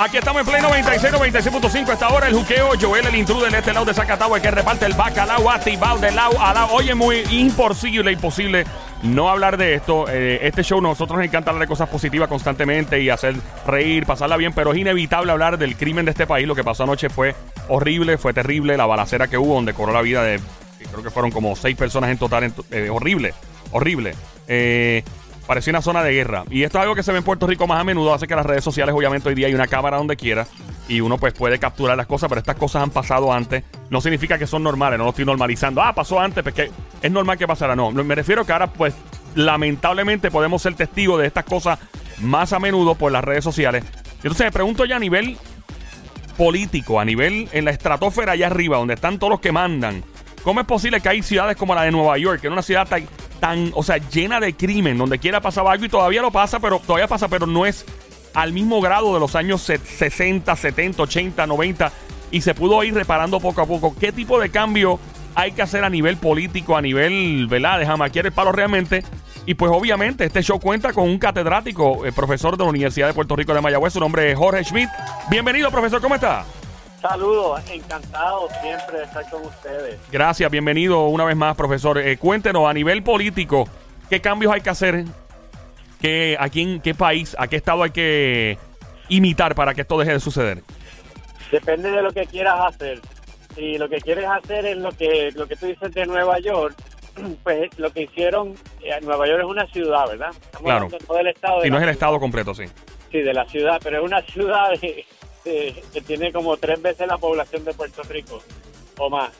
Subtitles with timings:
[0.00, 1.92] Aquí estamos en Play 96, 96.5.
[1.92, 2.70] Esta hora el juqueo.
[2.80, 6.40] Joel, el intruder de este lado de Zacatau, que reparte el bacalao activado de lado
[6.40, 6.68] a lado.
[6.70, 8.64] Oye, muy imposible, imposible
[9.02, 10.06] no hablar de esto.
[10.08, 13.34] Eh, este show, nosotros nos encanta hablar de cosas positivas constantemente y hacer
[13.66, 16.46] reír, pasarla bien, pero es inevitable hablar del crimen de este país.
[16.46, 17.34] Lo que pasó anoche fue
[17.68, 18.76] horrible, fue terrible.
[18.76, 20.38] La balacera que hubo, donde cobró la vida de,
[20.92, 22.52] creo que fueron como seis personas en total.
[22.70, 23.34] Eh, horrible,
[23.72, 24.14] horrible.
[24.46, 25.02] Eh,
[25.48, 26.44] Parecía una zona de guerra.
[26.50, 28.12] Y esto es algo que se ve en Puerto Rico más a menudo.
[28.12, 30.46] Hace que las redes sociales, obviamente, hoy día hay una cámara donde quiera.
[30.88, 33.64] Y uno pues puede capturar las cosas, pero estas cosas han pasado antes.
[33.88, 35.80] No significa que son normales, no lo estoy normalizando.
[35.80, 36.70] Ah, pasó antes, porque
[37.00, 37.74] es normal que pasara.
[37.74, 38.94] No, me refiero que ahora pues
[39.36, 41.78] lamentablemente podemos ser testigos de estas cosas
[42.18, 43.84] más a menudo por las redes sociales.
[44.16, 45.38] Entonces me pregunto ya a nivel
[46.36, 50.04] político, a nivel en la estratosfera allá arriba, donde están todos los que mandan.
[50.42, 52.86] ¿Cómo es posible que hay ciudades como la de Nueva York, que es una ciudad
[53.40, 56.80] tan, o sea, llena de crimen, donde quiera pasaba algo y todavía lo pasa, pero
[56.80, 57.84] todavía pasa, pero no es
[58.34, 61.92] al mismo grado de los años 60, 70, 80, 90
[62.30, 63.94] y se pudo ir reparando poco a poco.
[63.98, 64.98] ¿Qué tipo de cambio
[65.34, 67.78] hay que hacer a nivel político, a nivel, ¿verdad?
[67.78, 69.04] De jamaquear el palo realmente.
[69.46, 73.06] Y pues obviamente este show cuenta con un catedrático, el eh, profesor de la Universidad
[73.06, 74.90] de Puerto Rico de Mayagüez, su nombre es Jorge Schmidt.
[75.30, 76.44] Bienvenido, profesor, ¿cómo está?
[77.00, 80.00] Saludos, encantado siempre de estar con ustedes.
[80.10, 81.98] Gracias, bienvenido una vez más, profesor.
[81.98, 83.68] Eh, cuéntenos a nivel político,
[84.10, 85.04] ¿qué cambios hay que hacer?
[86.00, 88.58] ¿Qué, ¿A quién, qué país, a qué estado hay que
[89.08, 90.62] imitar para que esto deje de suceder?
[91.52, 93.00] Depende de lo que quieras hacer.
[93.54, 96.74] Si lo que quieres hacer es lo que, lo que tú dices de Nueva York,
[97.44, 100.30] pues lo que hicieron, eh, Nueva York es una ciudad, ¿verdad?
[100.30, 100.88] Estamos claro.
[101.06, 101.64] Todo el estado.
[101.64, 102.64] no es el estado completo, sí.
[103.12, 105.04] Sí, de la ciudad, pero es una ciudad de,
[105.44, 108.42] que tiene como tres veces la población de Puerto Rico
[108.98, 109.30] o más.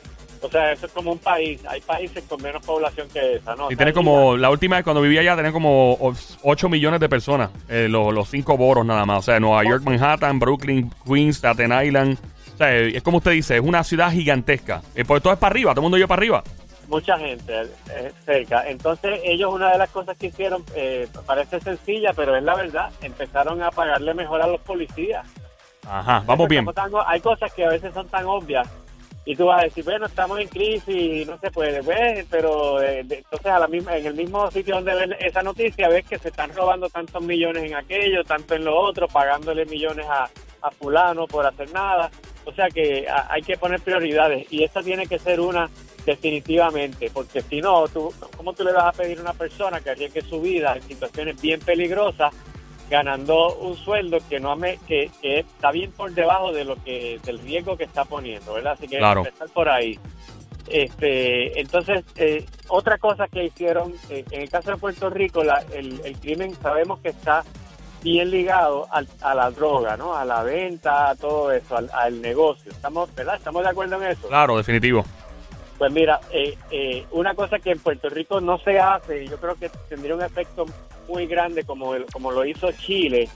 [0.41, 1.59] O sea, eso es como un país.
[1.67, 3.71] Hay países con menos población que esa, ¿no?
[3.71, 5.97] Y tiene como, la última vez cuando vivía allá, tenía como
[6.43, 9.19] 8 millones de personas, eh, los, cinco boros nada más.
[9.19, 12.17] O sea, Nueva York, Manhattan, Brooklyn, Queens, Staten Island.
[12.53, 14.81] O sea, es como usted dice, es una ciudad gigantesca.
[14.95, 16.43] Eh, pues todo es para arriba, todo el mundo iba para arriba.
[16.87, 17.53] Mucha gente
[17.91, 18.67] eh, cerca.
[18.67, 20.63] Entonces, ellos, una de las cosas que hicieron,
[21.25, 25.27] parece sencilla, pero es la verdad, empezaron a pagarle mejor a los policías.
[25.89, 26.65] Ajá, vamos bien.
[27.07, 28.67] hay cosas que a veces son tan obvias
[29.25, 32.81] y tú vas a decir, bueno, estamos en crisis y no se puede, ver, pero
[32.81, 36.17] eh, entonces a la misma, en el mismo sitio donde ves esa noticia ves que
[36.17, 40.29] se están robando tantos millones en aquello, tanto en lo otro, pagándole millones a,
[40.61, 42.09] a fulano por hacer nada.
[42.45, 45.69] O sea que hay que poner prioridades y esta tiene que ser una
[46.05, 49.91] definitivamente, porque si no, tú, ¿cómo tú le vas a pedir a una persona que
[49.91, 52.33] arriesgue su vida en situaciones bien peligrosas
[52.89, 57.39] ganando un sueldo que no me, que, está bien por debajo de lo que del
[57.39, 58.73] riesgo que está poniendo, ¿verdad?
[58.73, 59.25] Así que claro.
[59.25, 59.99] empezar por ahí.
[60.67, 65.63] Este, entonces, eh, otra cosa que hicieron, eh, en el caso de Puerto Rico, la,
[65.73, 67.43] el, el, crimen sabemos que está
[68.03, 70.15] bien ligado al, a la droga, ¿no?
[70.15, 72.71] A la venta, a todo eso, al, al, negocio.
[72.71, 73.35] ¿Estamos, ¿verdad?
[73.35, 74.27] ¿Estamos de acuerdo en eso?
[74.27, 75.03] Claro, definitivo.
[75.79, 79.37] Pues mira, eh, eh, una cosa que en Puerto Rico no se hace, y yo
[79.37, 80.65] creo que tendría un efecto
[81.09, 83.27] muy grande como, como lo hizo Chile,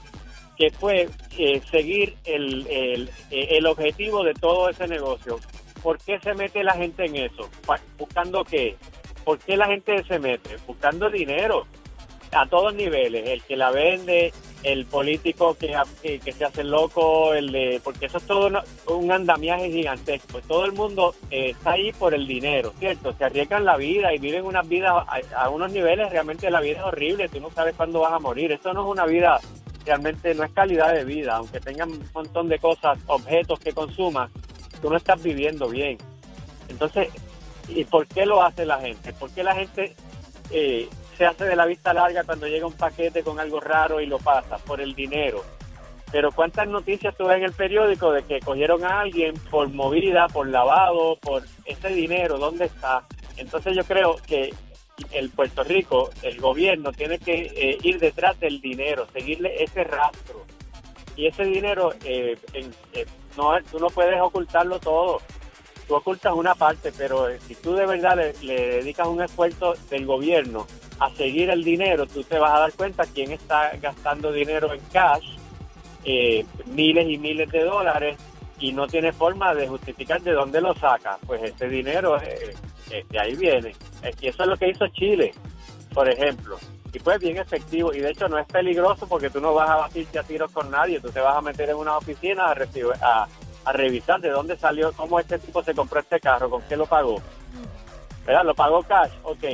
[0.56, 5.40] que fue eh, seguir el, el, el, objetivo de todo ese negocio.
[5.82, 7.50] ¿Por qué se mete la gente en eso?
[7.98, 8.76] ¿Buscando qué?
[9.24, 10.56] ¿Por qué la gente se mete?
[10.66, 11.66] Buscando dinero
[12.34, 14.32] a todos niveles, el que la vende,
[14.64, 18.50] el político que, que, se hace loco, el de, porque eso es todo
[18.88, 20.40] un andamiaje gigantesco.
[20.40, 23.12] Todo el mundo eh, está ahí por el dinero, ¿cierto?
[23.12, 25.06] Se arriesgan la vida y viven una vida
[25.36, 28.52] a, unos niveles, realmente la vida es horrible, tú no sabes cuándo vas a morir.
[28.52, 29.38] Eso no es una vida,
[29.84, 34.30] realmente no es calidad de vida, aunque tengan un montón de cosas, objetos que consumas,
[34.80, 35.98] tú no estás viviendo bien.
[36.70, 37.08] Entonces,
[37.68, 39.12] ¿y por qué lo hace la gente?
[39.12, 39.94] ¿Por qué la gente...
[40.50, 44.06] Eh, se hace de la vista larga cuando llega un paquete con algo raro y
[44.06, 45.42] lo pasa por el dinero.
[46.10, 50.48] Pero cuántas noticias tuve en el periódico de que cogieron a alguien por movida, por
[50.48, 53.04] lavado, por ese dinero, ¿dónde está?
[53.36, 54.54] Entonces yo creo que
[55.10, 60.44] el Puerto Rico, el gobierno tiene que eh, ir detrás del dinero, seguirle ese rastro.
[61.16, 63.06] Y ese dinero, eh, eh,
[63.36, 65.20] no, tú no puedes ocultarlo todo
[65.84, 70.66] tú ocultas una parte, pero si tú de verdad le, dedicas un esfuerzo del gobierno
[70.98, 74.80] a seguir el dinero, tú te vas a dar cuenta quién está gastando dinero en
[74.92, 75.36] cash,
[76.04, 78.16] eh, miles y miles de dólares,
[78.58, 81.18] y no tiene forma de justificar de dónde lo saca.
[81.26, 82.54] Pues ese dinero eh,
[82.90, 83.74] eh, de ahí viene.
[84.20, 85.32] Y eso es lo que hizo Chile,
[85.92, 86.58] por ejemplo.
[86.92, 87.92] Y fue bien efectivo.
[87.92, 90.70] Y de hecho no es peligroso porque tú no vas a batirte a tiros con
[90.70, 91.00] nadie.
[91.00, 93.26] Tú te vas a meter en una oficina a, recibir, a,
[93.64, 96.86] a revisar de dónde salió, cómo este tipo se compró este carro, con qué lo
[96.86, 97.20] pagó.
[98.26, 98.44] ¿Verdad?
[98.44, 99.44] Lo pagó cash, ok.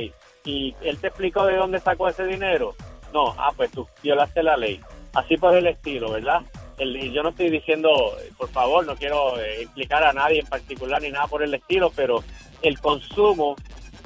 [0.45, 2.75] ¿Y él te explicó de dónde sacó ese dinero?
[3.13, 4.79] No, ah, pues tú violaste la ley.
[5.13, 6.41] Así por el estilo, ¿verdad?
[6.81, 7.89] el, yo no estoy diciendo,
[8.37, 11.91] por favor, no quiero eh, implicar a nadie en particular ni nada por el estilo,
[11.95, 12.23] pero
[12.61, 13.55] el consumo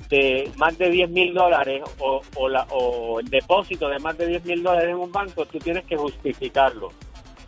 [0.09, 4.27] de más de 10 mil dólares o, o, la, o el depósito de más de
[4.27, 6.91] 10 mil dólares en un banco, tú tienes que justificarlo.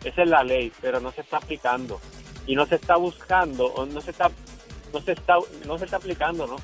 [0.02, 2.00] Esa es la ley, pero no se está aplicando
[2.48, 4.28] y no se está buscando o no se está
[4.92, 5.36] no se está
[5.66, 6.56] no se está aplicando, ¿no?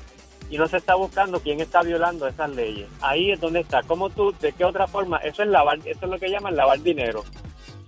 [0.49, 2.89] Y no se está buscando quién está violando esas leyes.
[3.01, 3.81] Ahí es donde está.
[3.83, 5.17] ¿Cómo tú, de qué otra forma?
[5.17, 7.23] Eso es lavar, eso es lo que llaman lavar dinero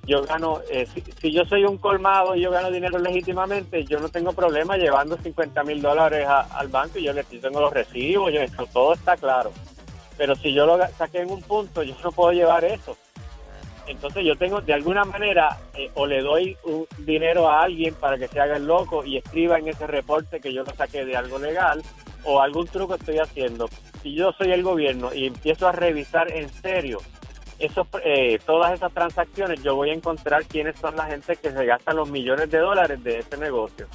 [0.08, 0.88] yo gano, eh,
[1.22, 5.18] si, yo soy un colmado y yo gano dinero legítimamente, yo no tengo problema llevando
[5.18, 8.40] 50 mil dólares al banco y yo, le, tengo los recibos, yo,
[8.72, 9.52] todo está claro.
[10.18, 12.98] Pero si yo lo saqué en un punto, yo no puedo llevar eso.
[13.88, 18.18] Entonces yo tengo, de alguna manera, eh, o le doy un dinero a alguien para
[18.18, 21.16] que se haga el loco y escriba en ese reporte que yo lo saqué de
[21.16, 21.82] algo legal,
[22.24, 23.70] o algún truco estoy haciendo.
[24.04, 27.00] Si yo soy el gobierno y empiezo a revisar en serio
[27.60, 31.66] eso, eh, todas esas transacciones, yo voy a encontrar quiénes son la gente que se
[31.66, 33.88] gasta los millones de dólares de ese negocio.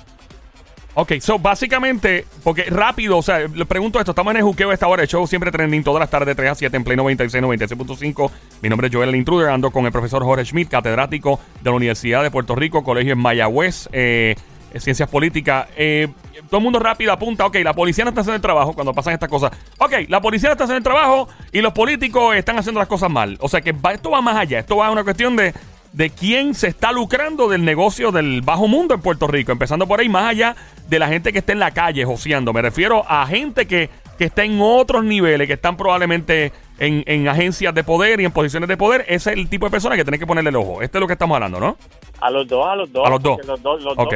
[0.94, 4.74] Ok, so básicamente, porque rápido, o sea, le pregunto esto, estamos en el juqueo a
[4.74, 6.96] esta hora, el show siempre trending todas las tardes de 3 a 7 en Play
[6.98, 8.30] 96, 96.5.
[8.60, 11.76] Mi nombre es Joel el Intruder, ando con el profesor Jorge Schmidt, catedrático de la
[11.76, 13.88] Universidad de Puerto Rico, colegio en Mayagüez.
[13.92, 14.34] Eh,
[14.80, 15.68] ciencias políticas.
[15.76, 16.08] Eh,
[16.48, 19.14] todo el mundo rápido apunta, ok, la policía no está haciendo el trabajo cuando pasan
[19.14, 19.50] estas cosas.
[19.78, 23.10] Ok, la policía no está haciendo el trabajo y los políticos están haciendo las cosas
[23.10, 23.36] mal.
[23.40, 25.52] O sea que esto va más allá, esto va a una cuestión de,
[25.92, 29.52] de quién se está lucrando del negocio del bajo mundo en Puerto Rico.
[29.52, 30.56] Empezando por ahí, más allá
[30.88, 32.52] de la gente que está en la calle joseando.
[32.52, 37.28] Me refiero a gente que, que está en otros niveles, que están probablemente en, en,
[37.28, 39.04] agencias de poder y en posiciones de poder.
[39.08, 40.82] Ese es el tipo de personas que tienen que ponerle el ojo.
[40.82, 41.76] Este es lo que estamos hablando, ¿no?
[42.20, 43.06] A los dos, a los dos.
[43.06, 43.44] A los dos.
[43.44, 44.08] Los dos, los dos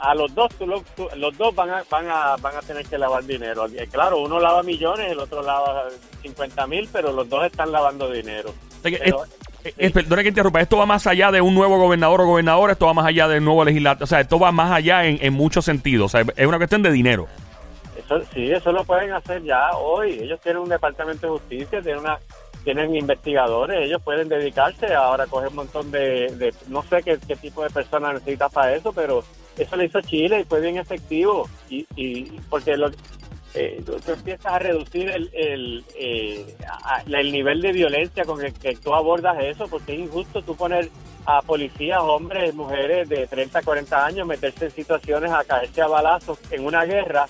[0.00, 0.52] a los dos,
[1.16, 3.66] los dos van a, van, a, van a tener que lavar dinero.
[3.66, 5.88] Eh, claro, uno lava millones, el otro lava
[6.22, 8.54] 50 mil, pero los dos están lavando dinero.
[9.92, 12.94] Perdona que interrumpa, esto va más allá de un nuevo gobernador o gobernadora, esto va
[12.94, 16.06] más allá del nuevo legislador, o sea, esto va más allá en, en muchos sentidos,
[16.06, 17.28] o sea, es una cuestión de dinero.
[17.96, 20.18] Eso, sí, eso lo pueden hacer ya hoy.
[20.20, 22.18] Ellos tienen un departamento de justicia, tienen una
[22.64, 27.64] tienen investigadores, ellos pueden dedicarse ahora a coger un montón de, no sé qué, tipo
[27.64, 29.24] de personas necesita para eso, pero
[29.58, 32.90] eso lo hizo Chile y fue bien efectivo y, y porque lo,
[33.54, 36.56] eh, tú, empiezas a reducir el, el, eh,
[37.06, 40.88] el nivel de violencia con el que tú abordas eso, porque es injusto tú poner
[41.26, 46.38] a policías, hombres, mujeres de 30, 40 años, meterse en situaciones a caerse a balazos
[46.50, 47.26] en una guerra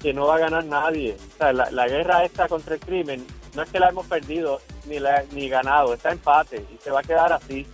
[0.00, 1.16] que no va a ganar nadie.
[1.38, 5.24] La, la guerra esta contra el crimen no es que la hemos perdido ni, la,
[5.32, 7.66] ni ganado, está empate y se va a quedar así.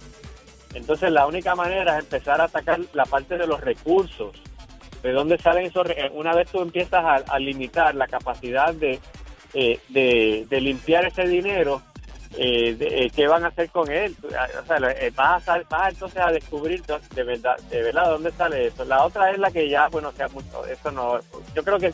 [0.74, 4.36] Entonces la única manera es empezar a atacar la parte de los recursos,
[5.04, 5.86] de dónde salen esos...
[6.12, 8.98] Una vez tú empiezas a, limitar la capacidad de,
[9.52, 11.82] eh, de, de limpiar ese dinero,
[12.36, 14.16] eh, eh, qué van a hacer con él.
[14.22, 16.82] O sea, eh, vas, a, vas entonces a descubrir
[17.14, 18.84] de verdad, de verdad dónde sale eso.
[18.86, 21.18] La otra es la que ya, bueno, sea mucho, eso no,
[21.54, 21.92] yo creo que,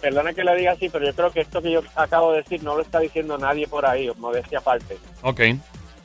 [0.00, 2.62] perdona que le diga así, pero yo creo que esto que yo acabo de decir
[2.64, 4.98] no lo está diciendo nadie por ahí, modestia aparte.
[5.22, 5.40] Ok.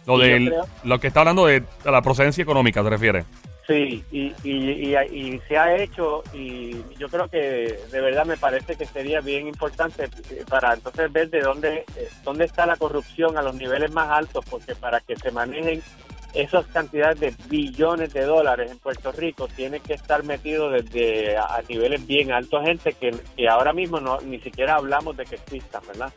[0.06, 3.26] Lo, de, lo que está hablando de la procedencia económica, ¿te refieres?
[3.68, 8.78] Sí, y, y, y, se ha hecho y yo creo que de verdad me parece
[8.78, 10.08] que sería bien importante
[10.48, 14.46] para entonces ver de dónde, eh, dónde está la corrupción a los niveles más altos,
[14.50, 15.84] porque para que se manejen
[16.34, 21.62] esas cantidades de billones de dólares en Puerto Rico tiene que estar metido desde a,
[21.68, 25.82] niveles bien altos, gente que, que ahora mismo no ni siquiera hablamos de que existan,
[25.88, 26.14] ¿verdad?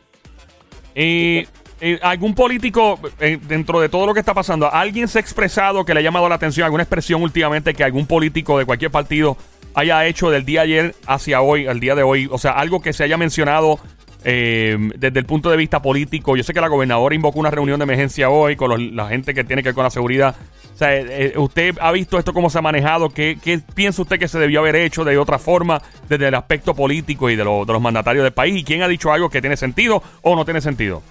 [0.95, 1.45] Y
[1.83, 5.83] eh, ¿Algún político, eh, dentro de todo lo que está pasando, alguien se ha expresado
[5.83, 9.35] que le ha llamado la atención, alguna expresión últimamente que algún político de cualquier partido
[9.73, 12.29] haya hecho del día ayer hacia hoy, al día de hoy?
[12.31, 13.79] O sea, algo que se haya mencionado
[14.23, 16.37] eh, desde el punto de vista político.
[16.37, 19.43] Yo sé que la gobernadora invocó una reunión de emergencia hoy con la gente que
[19.43, 20.35] tiene que ver con la seguridad.
[20.75, 20.91] O sea,
[21.37, 23.09] ¿usted ha visto esto cómo se ha manejado?
[23.09, 27.27] ¿Qué, piensa usted que se debió haber hecho de otra forma desde el aspecto político
[27.31, 28.55] y de, de los mandatarios del país?
[28.55, 31.01] ¿Y quién ha dicho algo que tiene sentido o no tiene sentido?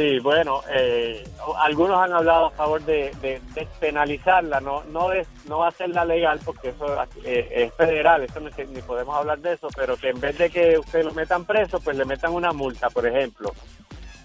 [0.00, 1.22] Sí, bueno, eh,
[1.58, 3.12] algunos han hablado a favor de,
[3.54, 6.86] despenalizarla, no no de, no hacerla legal porque eso
[7.22, 10.48] eh, es federal, eso no, ni podemos hablar de eso, pero que en vez de
[10.48, 13.52] que usted lo metan preso, pues le metan una multa, por ejemplo.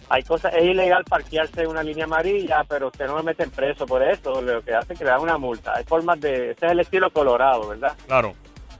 [0.07, 3.85] Hay cosas, es ilegal parquearse en una línea amarilla, pero usted no lo meten preso
[3.85, 5.73] por eso, lo que hace es que le dan una multa.
[5.75, 7.97] Hay formas de, ese es el estilo colorado, ¿verdad?
[8.07, 8.33] Claro.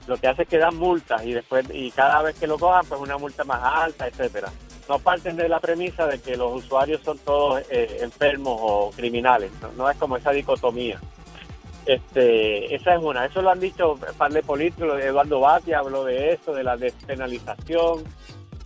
[0.06, 2.86] Lo que hace es que dan multas y después, y cada vez que lo cojan,
[2.86, 4.50] pues una multa más alta, etcétera
[4.88, 9.50] no parten de la premisa de que los usuarios son todos eh, enfermos o criminales,
[9.76, 9.90] ¿no?
[9.90, 11.00] es como esa dicotomía.
[11.84, 16.04] Este, esa es una, eso lo han dicho un par de políticos, Eduardo Bati habló
[16.04, 18.04] de eso, de la despenalización,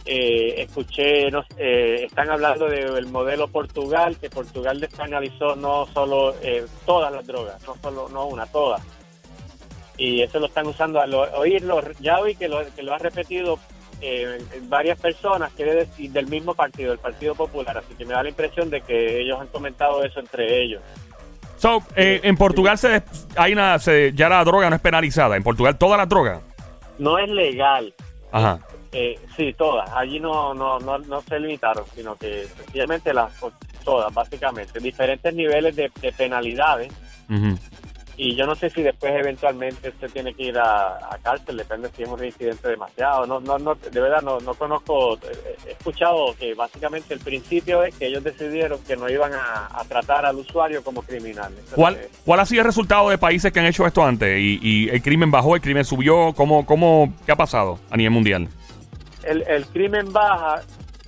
[0.06, 6.64] eh, escuché, no, eh, están hablando del modelo Portugal, que Portugal despenalizó no solo eh,
[6.86, 8.82] todas las drogas, no solo no una, todas.
[9.98, 11.82] Y eso lo están usando al oírlo.
[12.00, 13.58] Ya oí que lo, que lo ha repetido
[14.00, 17.78] eh, varias personas que decir del mismo partido, el Partido Popular.
[17.78, 20.82] Así que me da la impresión de que ellos han comentado eso entre ellos.
[21.56, 23.02] So, eh, en Portugal se,
[23.36, 25.36] hay una, se, ya la droga no es penalizada.
[25.36, 26.40] En Portugal toda la droga.
[26.98, 27.92] No es legal.
[28.32, 28.60] Ajá.
[28.92, 29.90] Eh, sí, todas.
[29.90, 33.32] Allí no, no, no, no se limitaron, sino que sencillamente las
[33.84, 34.80] todas, básicamente.
[34.80, 36.92] Diferentes niveles de, de penalidades.
[37.28, 37.58] Ujú.
[38.22, 41.88] Y yo no sé si después eventualmente usted tiene que ir a, a cárcel, depende
[41.96, 43.24] si es un incidente demasiado.
[43.26, 45.14] No, no, no, de verdad no, no conozco.
[45.16, 49.70] eh, He escuchado que básicamente el principio es que ellos decidieron que no iban a,
[49.72, 51.50] a tratar al usuario como criminal.
[51.74, 54.38] ¿Cuál, ¿Cuál ha sido el resultado de países que han hecho esto antes?
[54.38, 56.34] Y, y el crimen bajó, el crimen subió.
[56.34, 58.48] ¿Cómo, cómo, ¿Qué ha pasado a nivel mundial?
[59.22, 60.62] el, el crimen baja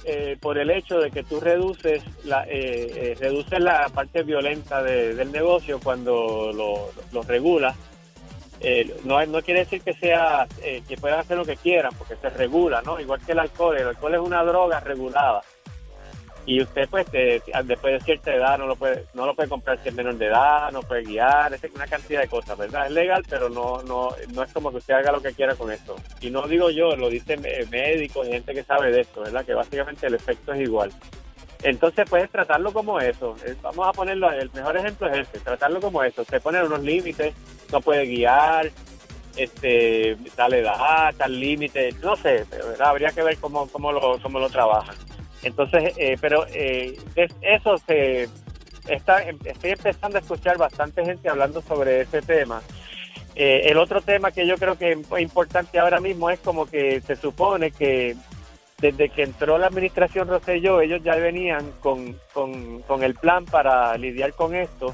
[0.04, 2.50] eh, por el hecho de que tú reduces la eh,
[3.12, 7.76] eh, reduces la parte violenta de- del negocio cuando lo, lo regulas.
[8.60, 12.14] Eh, no, no quiere decir que sea eh, que puedan hacer lo que quieran porque
[12.16, 13.00] se regula, ¿no?
[13.00, 15.42] Igual que el alcohol, el alcohol es una droga regulada
[16.44, 19.78] y usted pues te- después de cierta edad no lo puede no lo puede comprar
[19.82, 22.86] si es menor de edad, no puede guiar, es una cantidad de cosas, ¿verdad?
[22.86, 25.70] Es legal, pero no no no es como que usted haga lo que quiera con
[25.70, 25.94] esto.
[26.20, 29.44] Y no digo yo, lo dicen eh, médicos gente que sabe de esto, ¿verdad?
[29.44, 30.90] Que básicamente el efecto es igual.
[31.62, 33.36] Entonces puedes tratarlo como eso.
[33.46, 36.22] Eh, Vamos a ponerlo, el mejor ejemplo es este, tratarlo como eso.
[36.22, 37.34] Usted pone unos límites,
[37.70, 38.68] no puede guiar,
[39.36, 42.88] este, tal edad, tal límite, no sé, ¿verdad?
[42.88, 44.96] habría que ver cómo, cómo, lo, cómo lo trabajan.
[45.42, 48.28] Entonces, eh, pero eh, es- eso se
[48.88, 52.62] está, estoy empezando a escuchar bastante gente hablando sobre ese tema.
[53.34, 57.00] Eh, el otro tema que yo creo que es importante ahora mismo es como que
[57.00, 58.14] se supone que
[58.78, 64.32] desde que entró la administración Rosselló, ellos ya venían con, con el plan para lidiar
[64.34, 64.92] con esto.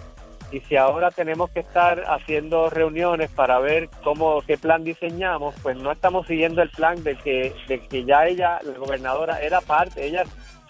[0.51, 5.77] Y si ahora tenemos que estar haciendo reuniones para ver cómo qué plan diseñamos, pues
[5.77, 10.07] no estamos siguiendo el plan de que, de que ya ella, la gobernadora, era parte,
[10.07, 10.25] ella,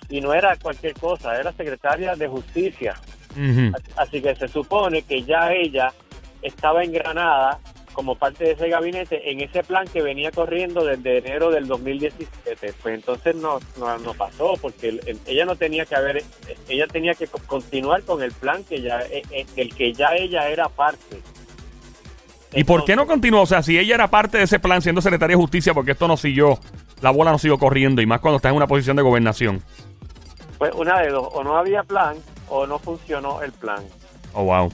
[0.09, 2.95] y no era cualquier cosa, era secretaria de justicia.
[3.97, 5.93] Así que se supone que ya ella
[6.43, 7.61] estaba engranada
[7.99, 12.73] como parte de ese gabinete en ese plan que venía corriendo desde enero del 2017.
[12.81, 16.23] Pues entonces no, no, no pasó porque el- el- ella no tenía que haber,
[16.69, 20.11] ella tenía que co- continuar con el plan que ya, eh, eh, del que ya
[20.15, 21.21] ella era parte.
[22.55, 23.43] ¿Y por qué no continuó?
[23.43, 26.07] O sea, si ella era parte de ese plan siendo secretaria de justicia, porque esto
[26.07, 26.57] no siguió,
[27.01, 29.61] la bola no siguió corriendo, y más cuando está en una posición de gobernación.
[30.57, 32.17] Pues una de dos, o no había plan
[32.49, 33.83] o no funcionó el plan.
[34.35, 34.73] Oh, wow.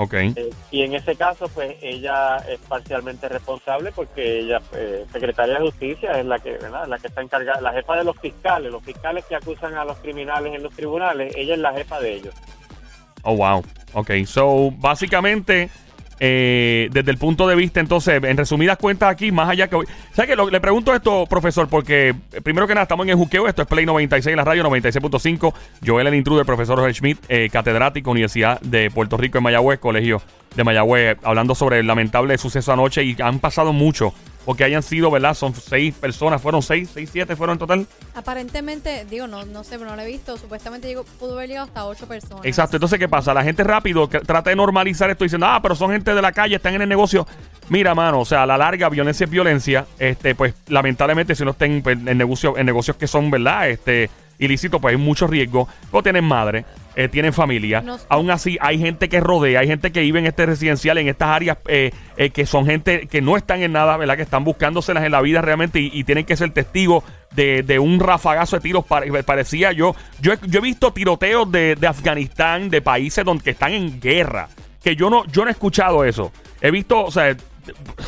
[0.00, 0.14] Ok.
[0.14, 5.60] Eh, y en ese caso, pues ella es parcialmente responsable porque ella, eh, secretaria de
[5.60, 6.86] justicia, es la que, ¿verdad?
[6.86, 9.98] la que está encargada, la jefa de los fiscales, los fiscales que acusan a los
[9.98, 12.34] criminales en los tribunales, ella es la jefa de ellos.
[13.24, 13.64] Oh, wow.
[13.94, 14.12] Ok.
[14.24, 15.68] So, básicamente,
[16.20, 19.76] eh, desde el punto de vista, entonces, en resumidas cuentas aquí, más allá que...
[19.76, 20.50] hoy- ¿Sabes qué?
[20.50, 23.46] Le pregunto esto, profesor, porque eh, primero que nada estamos en el juqueo.
[23.48, 25.54] Esto es Play 96, la radio 96.5.
[25.86, 30.20] Joel, el intruder, profesor Jorge Schmidt, eh, catedrático, Universidad de Puerto Rico en Mayagüez, Colegio
[30.56, 34.12] de Mayagüez, hablando sobre el lamentable suceso anoche y han pasado mucho.
[34.48, 35.34] Porque hayan sido, ¿verdad?
[35.34, 37.86] Son seis personas, fueron seis, seis, siete fueron en total.
[38.14, 40.38] Aparentemente, digo, no, no sé, pero no lo he visto.
[40.38, 42.46] Supuestamente llegó, pudo haber llegado hasta ocho personas.
[42.46, 43.34] Exacto, entonces ¿qué pasa?
[43.34, 46.32] La gente rápido que trata de normalizar esto diciendo, ah, pero son gente de la
[46.32, 47.26] calle, están en el negocio.
[47.68, 49.84] Mira, mano, o sea, a la larga violencia es violencia.
[49.98, 53.68] Este, pues lamentablemente si no estén pues, en, negocio, en negocios que son, ¿verdad?
[53.68, 55.68] Este, ilícitos, pues hay mucho riesgo.
[55.90, 56.64] Pero tienen madre,
[56.98, 57.80] eh, tienen familia.
[57.80, 61.08] No- Aún así, hay gente que rodea, hay gente que vive en este residencial, en
[61.08, 64.16] estas áreas eh, eh, que son gente que no están en nada, ¿verdad?
[64.16, 67.78] Que están buscándoselas en la vida realmente y, y tienen que ser testigos de, de
[67.78, 68.84] un rafagazo de tiros.
[68.84, 69.94] Pare- parecía yo.
[70.20, 74.00] Yo he, yo he visto tiroteos de, de Afganistán, de países donde que están en
[74.00, 74.48] guerra.
[74.82, 76.32] Que yo no, yo no he escuchado eso.
[76.60, 77.36] He visto, o sea,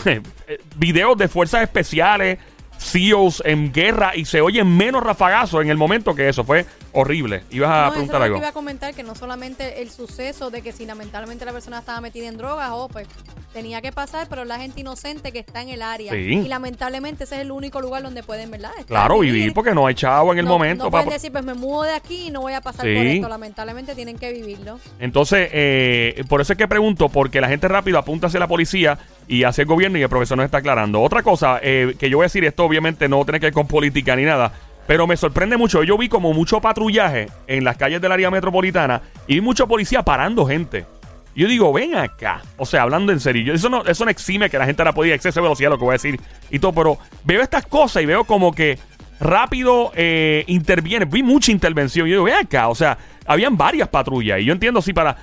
[0.76, 2.38] videos de fuerzas especiales,
[2.80, 6.44] SEALs en guerra y se oyen menos rafagazos en el momento que eso.
[6.44, 7.42] Fue horrible.
[7.50, 8.34] Ibas a No, eso preguntar lo algo.
[8.36, 11.80] que iba a comentar, que no solamente el suceso de que si lamentablemente la persona
[11.80, 13.06] estaba metida en drogas, o pues
[13.52, 16.12] tenía que pasar, pero la gente inocente que está en el área.
[16.12, 16.18] Sí.
[16.18, 18.70] Y lamentablemente ese es el único lugar donde pueden, ¿verdad?
[18.72, 20.84] Estar, Claro, vivir porque no hay chavo en el No- momento.
[20.84, 22.94] No pueden decir, pues me mudo de aquí y no voy a pasar Sí.
[22.94, 23.28] por esto.
[23.28, 24.78] Lamentablemente tienen que vivirlo.
[25.00, 28.98] Entonces, eh, por eso es que pregunto, porque la gente rápido apunta hacia la policía
[29.28, 31.00] y hacia el gobierno y el profesor nos está aclarando.
[31.02, 33.66] Otra cosa eh, que yo voy a decir, esto obviamente no tiene que ver con
[33.66, 34.52] política ni nada,
[34.86, 35.82] pero me sorprende mucho.
[35.82, 40.02] Yo vi como mucho patrullaje en las calles del área metropolitana y vi mucho policía
[40.02, 40.86] parando gente.
[41.34, 42.42] Yo digo, ven acá.
[42.56, 43.54] O sea, hablando en serio.
[43.54, 45.92] eso, no, eso exime que la gente la podía exceso de velocidad, lo que voy
[45.92, 46.72] a decir y todo.
[46.72, 48.78] Pero veo estas cosas y veo como que
[49.20, 51.04] rápido eh, interviene.
[51.04, 52.06] Vi mucha intervención.
[52.06, 54.40] Yo digo, ve acá, o sea, habían varias patrullas.
[54.40, 55.16] Y yo entiendo si para.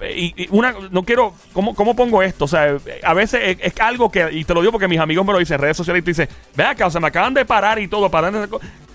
[0.00, 2.44] Y, una, no quiero, ¿cómo, ¿cómo pongo esto?
[2.44, 5.32] O sea, a veces es, algo que, y te lo digo porque mis amigos me
[5.32, 7.44] lo dicen en redes sociales y te dicen, ve acá, o sea, me acaban de
[7.44, 8.48] parar y todo, parar.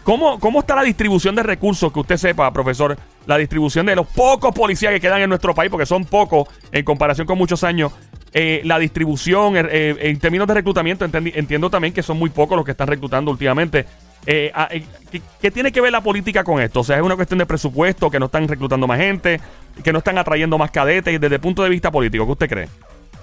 [0.04, 2.98] ¿Cómo, ¿Cómo está la distribución de recursos que usted sepa, profesor?
[3.26, 6.84] La distribución de los pocos policías que quedan en nuestro país, porque son pocos en
[6.84, 7.92] comparación con muchos años.
[8.34, 12.66] Eh, la distribución, eh, en términos de reclutamiento, entiendo también que son muy pocos los
[12.66, 13.86] que están reclutando últimamente.
[14.26, 16.82] Eh, ah, eh, ¿qué, qué tiene que ver la política con esto?
[16.82, 19.40] O sea, es una cuestión de presupuesto, que no están reclutando más gente,
[19.84, 22.70] que no están atrayendo más cadetes, desde el punto de vista político, ¿qué usted cree?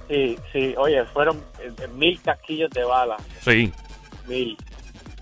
[0.08, 3.72] Sí, sí, oye, fueron eh, mil casquillos de bala, Sí,
[4.26, 4.56] mil,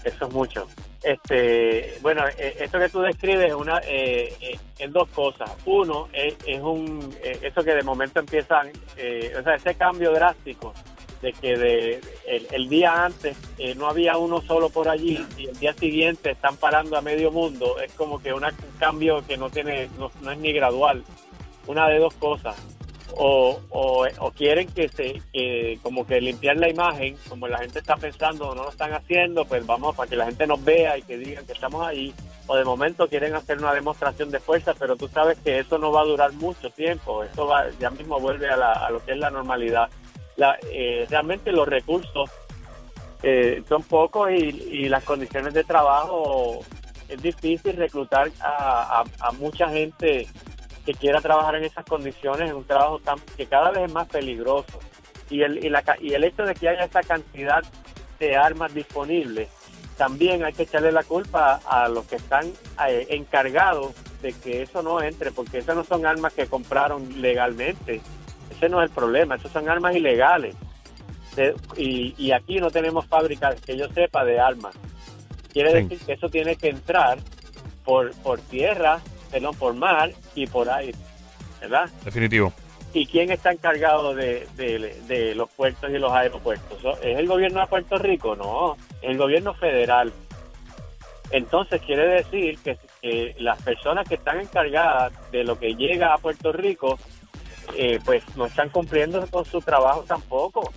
[0.05, 0.67] eso es mucho.
[1.03, 5.51] Este, bueno, eh, esto que tú describes es una, eh, es dos cosas.
[5.65, 10.75] Uno es, es un, eso que de momento empiezan, eh, o sea, ese cambio drástico
[11.23, 15.59] de que de el, día antes eh, no había uno solo por allí y el
[15.59, 18.45] día siguiente están parando a medio mundo, es como que un
[18.79, 21.05] cambio que no tiene, no, no es ni gradual.
[21.67, 22.57] Una de dos cosas
[23.17, 27.97] o, o, quieren que se que como que limpiar la imagen como la gente está
[27.97, 31.17] pensando no lo están haciendo pues vamos para que la gente nos vea y que
[31.17, 32.15] digan que estamos ahí
[32.47, 35.91] o de momento quieren hacer una demostración de fuerza pero tú sabes que eso no
[35.91, 39.19] va a durar mucho tiempo eso va ya mismo vuelve a, a lo que es
[39.19, 39.89] la normalidad
[40.39, 42.31] la, eh, realmente los recursos
[43.23, 46.61] eh, son pocos y, y las condiciones de trabajo
[47.09, 49.05] es difícil reclutar a,
[49.39, 50.27] mucha gente
[50.85, 54.09] que quiera trabajar en esas condiciones, en un trabajo tan, que cada vez es más
[54.09, 54.79] peligroso.
[55.31, 57.63] Y el, y, la, y el hecho de que haya esa cantidad
[58.19, 59.49] de armas disponibles,
[59.97, 62.47] también hay que echarle la culpa a los que están
[62.89, 68.01] eh, encargados de que eso no entre, porque esas no son armas que compraron legalmente.
[68.51, 70.55] Ese no es el problema, esas son armas ilegales.
[71.37, 74.75] De- y, y aquí no tenemos fábricas que yo sepa de armas.
[75.53, 75.83] Quiere Sí.
[75.89, 77.19] decir que eso tiene que entrar
[77.85, 78.99] por, por tierra,
[79.31, 80.97] perdón, por mar y por aire,
[81.61, 81.89] ¿verdad?
[82.05, 82.53] definitivo.
[82.95, 86.81] ¿Y quién está encargado de, de- de los puertos y los aeropuertos?
[86.81, 88.35] ¿So- ¿Es el gobierno de Puerto Rico?
[88.35, 90.13] No, es el gobierno federal.
[91.31, 96.19] Entonces quiere decir que, que las personas que están encargadas de lo que llega a
[96.19, 96.99] Puerto Rico,
[97.81, 100.73] eh, pues no están cumpliendo con su trabajo tampoco.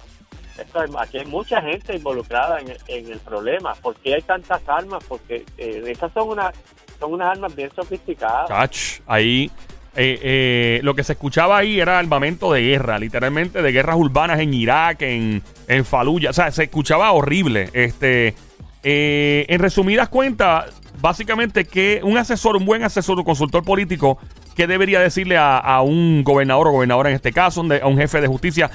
[1.00, 3.74] Aquí hay mucha gente involucrada en, el- problema.
[3.76, 5.04] ¿Por qué hay tantas armas?
[5.08, 6.52] Porque eh, esas son, una,
[7.00, 8.48] son unas armas bien sofisticadas.
[8.48, 9.50] Chach, ahí
[9.96, 14.40] eh, eh, lo que se escuchaba ahí era armamento de guerra, literalmente de guerras urbanas
[14.40, 16.30] en Irak, en, en Fallujah.
[16.30, 17.70] O sea, se escuchaba horrible.
[17.74, 18.36] Este,
[18.84, 20.66] eh, en resumidas cuentas,
[21.00, 24.20] básicamente que un asesor, un buen asesor, un consultor político,
[24.56, 28.22] ¿qué debería decirle a, a un gobernador o gobernadora en este caso, a un jefe
[28.22, 28.70] de justicia?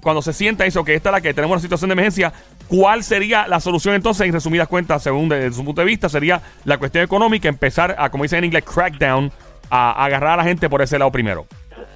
[0.00, 2.32] Cuando se sienta eso, que esta es la que tenemos una situación de emergencia,
[2.68, 4.26] ¿cuál sería la solución entonces?
[4.26, 8.08] En resumidas cuentas, según de, su punto de vista, sería la cuestión económica, empezar a,
[8.10, 9.30] como dicen en inglés, crackdown,
[9.68, 11.46] a, a agarrar a la gente por ese lado primero.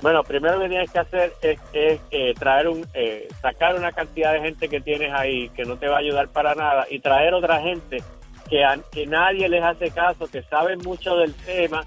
[0.03, 4.41] Bueno, primero que tienes que hacer es, eh, traer un, eh, sacar una cantidad de
[4.41, 7.61] gente que tienes ahí que no te va a ayudar para nada y traer otra
[7.61, 8.03] gente
[8.49, 11.83] que, que nadie les hace caso, que saben mucho del tema,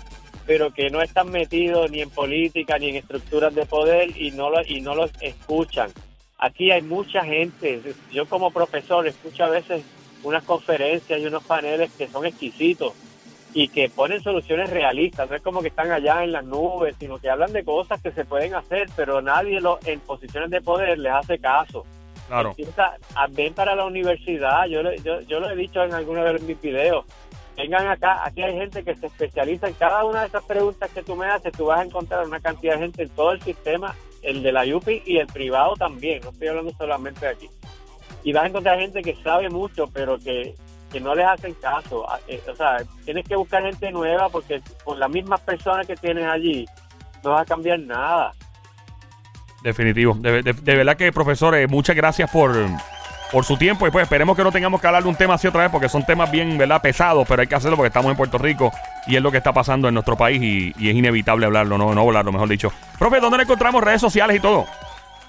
[0.50, 4.50] pero que no están metidos ni en política ni en estructuras de poder y no
[4.50, 5.92] lo, y no los escuchan.
[6.40, 7.80] Aquí hay mucha gente.
[8.12, 9.84] Yo como profesor escucho a veces
[10.24, 12.94] unas conferencias y unos paneles que son exquisitos
[13.54, 15.30] y que ponen soluciones realistas.
[15.30, 18.12] No es como que están allá en las nubes, sino que hablan de cosas que
[18.12, 21.86] se pueden hacer, pero nadie lo, en posiciones de poder les hace caso.
[22.28, 22.50] Claro.
[22.58, 22.98] Empieza
[23.30, 24.66] ven para la universidad.
[24.66, 27.06] Yo, yo, yo lo he dicho en algunos de mis videos.
[27.60, 31.04] Vengan acá, aquí hay gente que se especializa en cada una de esas preguntas que
[31.04, 31.52] tú me haces.
[31.52, 34.63] Tú vas a encontrar una cantidad de gente en todo el sistema, el de la
[34.65, 36.22] UPI y el privado también.
[36.24, 37.50] No estoy hablando solamente de aquí.
[38.24, 40.56] Y vas a encontrar gente que sabe mucho, pero que,
[40.89, 42.10] que no les hacen caso.
[42.10, 45.98] A- eh, O sea, tienes que buscar gente nueva porque con las mismas personas que
[45.98, 46.65] tienes allí
[47.26, 48.32] no va a cambiar nada.
[49.63, 50.13] Definitivo.
[50.17, 52.56] De, de- verdad que, profesor, eh, muchas gracias por,
[53.32, 53.88] por su tiempo.
[53.88, 55.89] Y pues esperemos que no tengamos que hablar de un tema así otra vez, porque
[55.89, 56.82] son temas bien, ¿verdad?
[56.82, 58.72] Pesados, pero hay que hacerlo porque estamos en Puerto Rico
[59.08, 61.94] y es lo que está pasando en nuestro país y, y es inevitable hablarlo, no,
[61.94, 62.72] no hablarlo, mejor dicho.
[62.98, 64.65] Profe, ¿dónde le encontramos redes sociales y todo?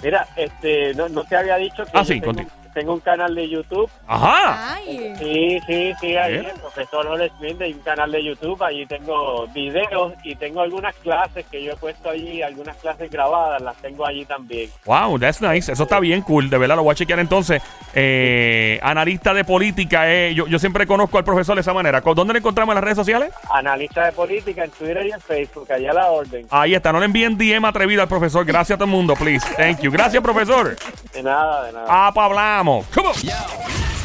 [0.02, 2.50] Mira, este, no, no te había dicho que Ah, sí, tengo, contigo.
[2.74, 3.90] Tengo un canal de YouTube.
[4.06, 4.74] Ajá.
[4.74, 5.14] Ay.
[5.18, 6.46] Sí, sí, sí, ahí, Bien.
[6.46, 10.94] el profesor Jorge Smith, hay un canal de YouTube, allí tengo videos y tengo algunas
[10.96, 14.70] clases que yo he puesto allí, algunas clases grabadas, las tengo allí también.
[14.84, 15.70] Wow, that's nice.
[15.70, 16.48] Eso está bien cool.
[16.50, 17.62] De verdad, lo voy a chequear entonces.
[17.94, 20.10] Eh, analista de política.
[20.10, 22.00] eh, yo, yo siempre conozco al profesor de esa manera.
[22.00, 23.32] ¿Dónde le encontramos en las redes sociales?
[23.52, 26.46] Analista de política en Twitter y en Facebook, allá a la orden.
[26.50, 26.92] Ahí está.
[26.92, 28.44] No le envíen DM atrevido al profesor.
[28.44, 29.46] Gracias a todo el mundo, please.
[29.56, 29.90] Thank you.
[29.90, 30.76] Gracias, profesor.
[31.12, 31.86] De nada, de nada.
[31.88, 32.24] Ah, pa'
[32.60, 32.84] andiamo.
[32.90, 33.99] Come on.